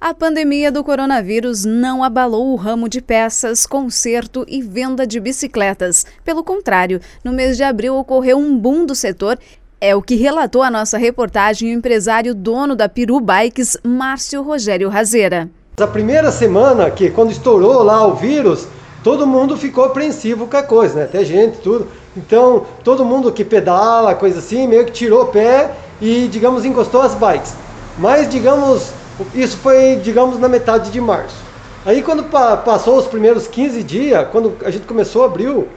[0.00, 6.06] A pandemia do coronavírus não abalou o ramo de peças, conserto e venda de bicicletas.
[6.24, 9.36] Pelo contrário, no mês de abril ocorreu um boom do setor.
[9.80, 14.88] É o que relatou a nossa reportagem o empresário dono da Peru Bikes, Márcio Rogério
[14.88, 15.50] Razeira.
[15.80, 18.68] A primeira semana, que quando estourou lá o vírus,
[19.02, 21.04] todo mundo ficou apreensivo com a coisa, né?
[21.06, 21.88] Até gente, tudo.
[22.16, 27.02] Então, todo mundo que pedala, coisa assim, meio que tirou o pé e, digamos, encostou
[27.02, 27.52] as bikes.
[27.98, 28.92] Mas, digamos,
[29.34, 31.36] isso foi, digamos, na metade de março.
[31.84, 35.68] Aí quando pa passou os primeiros 15 dias, quando a gente começou abril,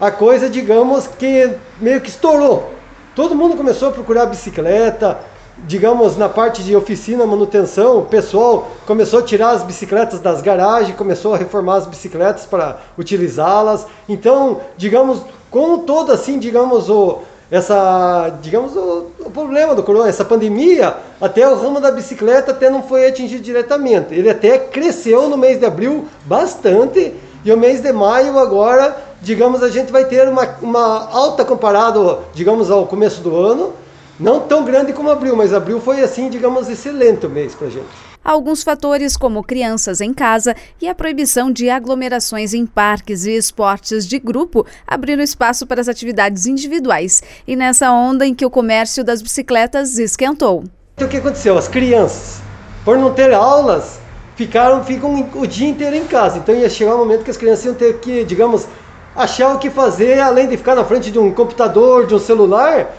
[0.00, 1.50] a coisa, digamos, que
[1.80, 2.72] meio que estourou.
[3.14, 5.18] Todo mundo começou a procurar bicicleta,
[5.66, 10.96] digamos, na parte de oficina, manutenção, o pessoal começou a tirar as bicicletas das garagens,
[10.96, 13.86] começou a reformar as bicicletas para utilizá-las.
[14.08, 20.24] Então, digamos, com todo assim, digamos, o, essa, digamos, o, o, problema do corona, essa
[20.24, 24.14] pandemia, até o ramo da bicicleta até não foi atingido diretamente.
[24.14, 27.14] Ele até cresceu no mês de abril bastante
[27.44, 32.20] e o mês de maio agora, digamos, a gente vai ter uma, uma alta comparado,
[32.32, 33.72] digamos, ao começo do ano.
[34.18, 38.09] Não tão grande como abril, mas abril foi assim, digamos, excelente o mês para gente.
[38.22, 44.06] Alguns fatores, como crianças em casa e a proibição de aglomerações em parques e esportes
[44.06, 47.22] de grupo, abriram espaço para as atividades individuais.
[47.46, 50.64] E nessa onda em que o comércio das bicicletas esquentou.
[50.94, 51.56] Então, o que aconteceu?
[51.56, 52.42] As crianças,
[52.84, 53.98] por não ter aulas,
[54.36, 56.38] ficaram ficam o dia inteiro em casa.
[56.38, 58.66] Então ia chegar um momento que as crianças iam ter que, digamos,
[59.22, 62.90] achar o que fazer, além de ficar na frente de um computador, de um celular,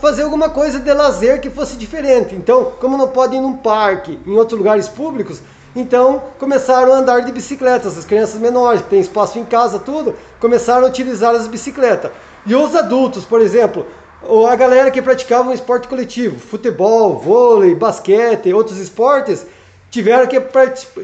[0.00, 2.34] fazer alguma coisa de lazer que fosse diferente.
[2.34, 5.42] Então, como não pode ir num parque, em outros lugares públicos,
[5.74, 7.98] então começaram a andar de bicicletas.
[7.98, 12.12] As crianças menores, que têm espaço em casa, tudo, começaram a utilizar as bicicletas.
[12.46, 13.84] E os adultos, por exemplo,
[14.48, 19.44] a galera que praticava um esporte coletivo, futebol, vôlei, basquete, outros esportes,
[19.90, 20.40] tiveram que,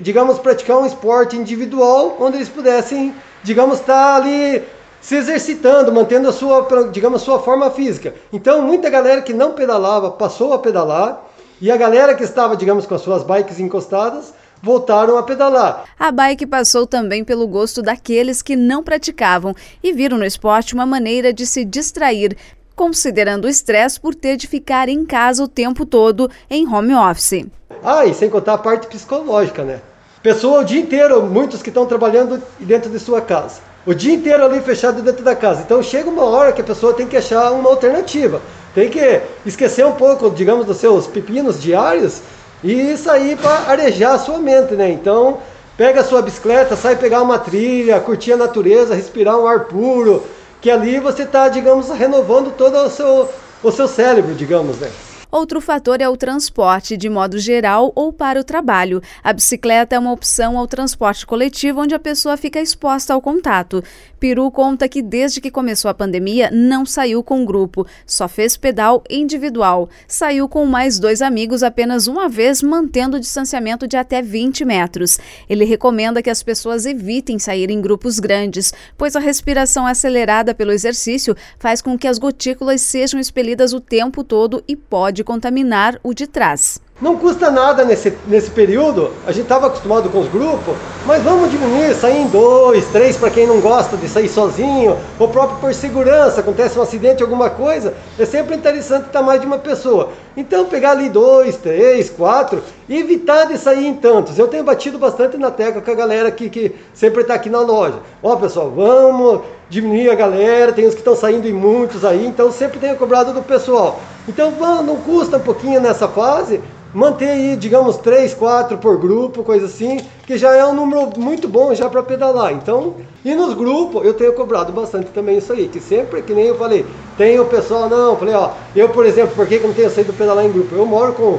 [0.01, 4.63] digamos, praticar um esporte individual onde eles pudessem, digamos, estar ali
[5.01, 8.15] se exercitando, mantendo a sua, digamos, sua forma física.
[8.33, 11.29] Então, muita galera que não pedalava passou a pedalar
[11.61, 14.33] e a galera que estava, digamos, com as suas bikes encostadas
[14.63, 15.85] voltaram a pedalar.
[15.99, 20.87] A bike passou também pelo gosto daqueles que não praticavam e viram no esporte uma
[20.87, 22.37] maneira de se distrair,
[22.75, 27.47] considerando o estresse por ter de ficar em casa o tempo todo em home office.
[27.83, 29.81] Ah, e sem contar a parte psicológica, né?
[30.23, 34.45] Pessoa o dia inteiro, muitos que estão trabalhando dentro de sua casa o dia inteiro
[34.45, 35.63] ali fechado dentro da casa.
[35.63, 38.41] Então chega uma hora que a pessoa tem que achar uma alternativa.
[38.75, 42.23] Tem que esquecer um pouco, digamos, dos seus pepinos diários
[42.63, 44.91] e sair para arejar a sua mente, né?
[44.91, 45.39] Então,
[45.77, 50.23] pega a sua bicicleta, sai pegar uma trilha, curtir a natureza, respirar um ar puro,
[50.63, 53.29] que ali você está, digamos, renovando todo o seu,
[53.65, 54.89] o seu cérebro, digamos, né?
[55.33, 59.01] Outro fator é o transporte, de modo geral ou para o trabalho.
[59.25, 63.83] A bicicleta é uma opção ao transporte coletivo onde a pessoa fica exposta ao contato.
[64.21, 69.03] Peru conta que desde que começou a pandemia não saiu com grupo, só fez pedal
[69.09, 69.89] individual.
[70.07, 75.19] Saiu com mais dois amigos apenas uma vez, mantendo o distanciamento de até 20 metros.
[75.49, 80.73] Ele recomenda que as pessoas evitem sair em grupos grandes, pois a respiração acelerada pelo
[80.73, 85.99] exercício faz com que as gotículas sejam expelidas o tempo todo e pode pode contaminar
[86.03, 86.81] o de trás.
[87.01, 91.51] Não custa nada nesse, nesse período, a gente estava acostumado com os grupos, mas vamos
[91.51, 95.75] diminuir, sair em dois, três para quem não gosta de sair sozinho, ou próprio por
[95.75, 100.11] segurança, acontece um acidente, alguma coisa, é sempre interessante estar mais de uma pessoa.
[100.37, 104.39] Então pegar ali dois, três, quatro, evitar de sair em tantos.
[104.39, 107.61] Eu tenho batido bastante na tecla com a galera aqui que sempre está aqui na
[107.61, 107.99] loja.
[108.23, 112.53] Ó pessoal, vamos diminuir a galera, tem uns que estão saindo em muitos aí, então
[112.53, 114.01] sempre tenho cobrado do pessoal.
[114.29, 116.61] Então não custa um pouquinho nessa fase,
[116.95, 121.49] manter aí, digamos, 3, 4 por grupo, coisa assim, que já é um número muito
[121.49, 122.53] bom já para pedalar.
[122.53, 126.47] Então, e nos grupos eu tenho cobrado bastante também isso aí, que sempre, que nem
[126.47, 126.85] eu falei,
[127.17, 130.13] tem o pessoal, não, falei, ó, eu, por exemplo, por que eu não tenho saído
[130.13, 130.75] pedalar em grupo?
[130.75, 131.39] Eu moro com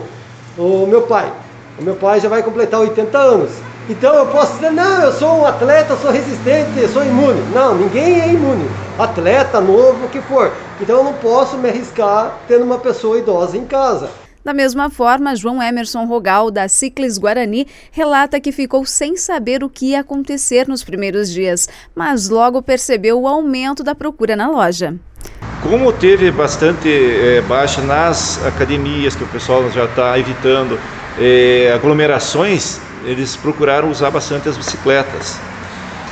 [0.58, 1.32] o meu pai.
[1.80, 3.52] O meu pai já vai completar 80 anos.
[3.90, 7.42] Então eu posso dizer, não, eu sou um atleta, sou resistente, sou imune.
[7.54, 8.70] Não, ninguém é imune.
[8.98, 10.54] Atleta, novo, o que for.
[10.80, 14.10] Então eu não posso me arriscar tendo uma pessoa idosa em casa.
[14.44, 19.70] Da mesma forma, João Emerson Rogal, da Ciclis Guarani, relata que ficou sem saber o
[19.70, 24.96] que ia acontecer nos primeiros dias, mas logo percebeu o aumento da procura na loja.
[25.62, 30.78] Como teve bastante é, baixa nas academias, que o pessoal já está evitando
[31.18, 35.40] é, aglomerações, eles procuraram usar bastante as bicicletas.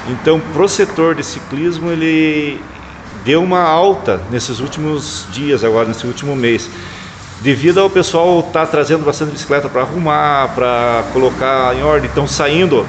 [0.08, 2.62] Então, para o setor de ciclismo, ele
[3.24, 6.70] deu uma alta nesses últimos dias, agora nesse último mês.
[7.42, 12.28] devido ao pessoal estar tá trazendo bastante bicicleta para arrumar, para colocar em ordem, estão
[12.28, 12.86] saindo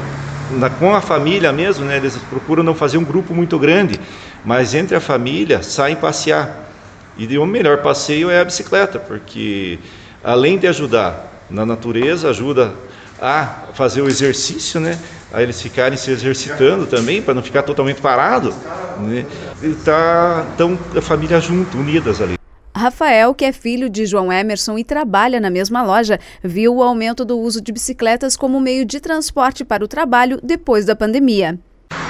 [0.53, 3.99] na, com a família mesmo, né, eles procuram não fazer um grupo muito grande,
[4.45, 6.71] mas entre a família saem passear.
[7.17, 9.79] E o melhor passeio é a bicicleta, porque
[10.25, 12.73] além de ajudar na natureza, ajuda
[13.21, 14.99] a fazer o exercício, né?
[15.33, 18.53] A eles ficarem se exercitando também, para não ficar totalmente parado.
[18.99, 19.25] Né?
[19.63, 22.42] E tá tão a família junto, unidas ali.
[22.75, 27.25] Rafael, que é filho de João Emerson e trabalha na mesma loja, viu o aumento
[27.25, 31.59] do uso de bicicletas como meio de transporte para o trabalho depois da pandemia.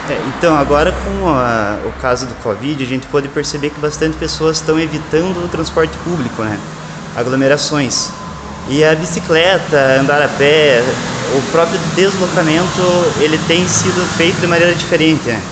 [0.08, 4.16] É, então, agora com a, o caso do Covid, a gente pode perceber que bastante
[4.16, 6.58] pessoas estão evitando o transporte público, né?
[7.16, 8.10] aglomerações.
[8.68, 10.82] E a bicicleta, andar a pé,
[11.36, 12.82] o próprio deslocamento,
[13.20, 15.28] ele tem sido feito de maneira diferente.
[15.28, 15.42] Né?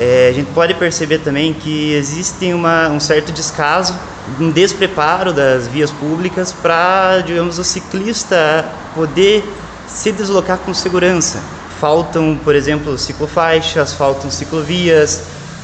[0.00, 3.98] É, a gente pode perceber também que existe uma, um certo descaso,
[4.38, 8.64] um despreparo das vias públicas para, digamos, o ciclista
[8.94, 9.42] poder
[9.88, 11.42] se deslocar com segurança.
[11.80, 15.22] Faltam, por exemplo, ciclofaixas, faltam ciclovias,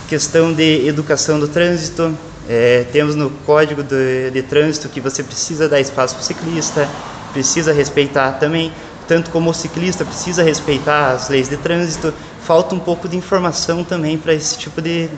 [0.08, 2.16] questão de educação do trânsito.
[2.48, 6.88] É, temos no Código de, de Trânsito que você precisa dar espaço para o ciclista,
[7.32, 8.72] precisa respeitar também,
[9.08, 12.12] tanto como o ciclista precisa respeitar as leis de trânsito,
[12.44, 15.08] falta um pouco de informação também para esse tipo de,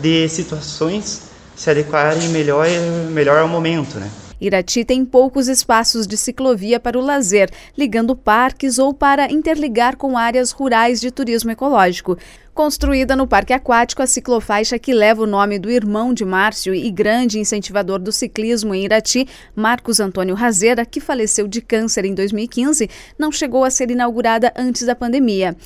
[0.00, 2.66] de situações se adequarem melhor,
[3.10, 4.08] melhor ao momento, né?
[4.40, 10.16] Irati tem poucos espaços de ciclovia para o lazer, ligando parques ou para interligar com
[10.16, 12.16] áreas rurais de turismo ecológico.
[12.54, 16.88] Construída no Parque Aquático, a ciclofaixa que leva o nome do irmão de Márcio e
[16.90, 19.26] grande incentivador do ciclismo em Irati,
[19.56, 22.88] Marcos Antônio Razeira, que faleceu de câncer em 2015,
[23.18, 25.56] não chegou a ser inaugurada antes da pandemia.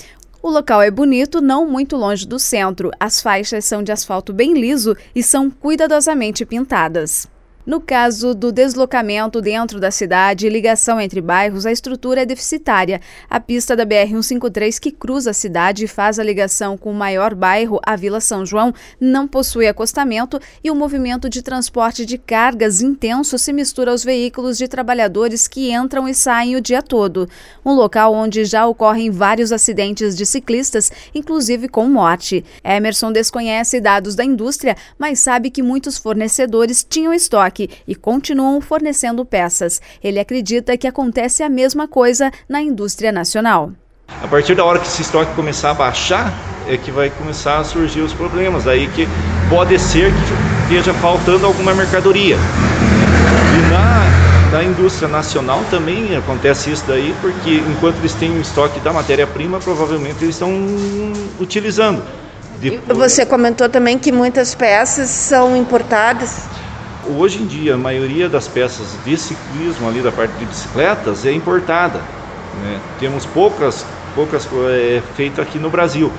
[0.42, 2.90] O local é bonito, não muito longe do centro.
[2.98, 7.28] As faixas são de asfalto bem liso e são cuidadosamente pintadas.
[7.64, 13.00] No caso do deslocamento dentro da cidade e ligação entre bairros, a estrutura é deficitária.
[13.30, 17.36] A pista da BR-153, que cruza a cidade e faz a ligação com o maior
[17.36, 22.82] bairro, a Vila São João, não possui acostamento e o movimento de transporte de cargas
[22.82, 27.28] intenso se mistura aos veículos de trabalhadores que entram e saem o dia todo.
[27.64, 32.44] Um local onde já ocorrem vários acidentes de ciclistas, inclusive com morte.
[32.64, 38.60] Emerson desconhece dados da indústria, mas sabe que muitos fornecedores tinham estoque estoque e continuam
[38.60, 39.80] fornecendo peças.
[40.02, 43.70] Ele acredita que acontece a mesma coisa na indústria nacional.
[44.22, 46.32] A partir da hora que esse estoque começar a baixar,
[46.68, 48.64] é que vai começar a surgir os problemas.
[48.64, 49.06] Daí que
[49.48, 52.36] pode ser que esteja faltando alguma mercadoria.
[52.36, 58.80] E na, na indústria nacional também acontece isso daí, porque enquanto eles têm o estoque
[58.80, 60.50] da matéria-prima, provavelmente eles estão
[61.40, 62.02] utilizando.
[62.60, 62.96] Depois...
[62.96, 66.46] Você comentou também que muitas peças são importadas.
[67.16, 71.32] Hoje em dia, a maioria das peças de ciclismo ali da parte de bicicletas é
[71.32, 71.98] importada.
[72.62, 72.80] Né?
[72.98, 76.10] Temos poucas, poucas é, feitas aqui no Brasil.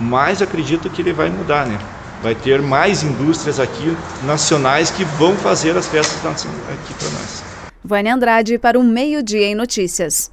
[0.00, 1.78] Mas acredito que ele vai mudar, né?
[2.22, 7.44] Vai ter mais indústrias aqui nacionais que vão fazer as peças aqui para nós.
[7.84, 10.30] Vânia Andrade para o Meio Dia em Notícias.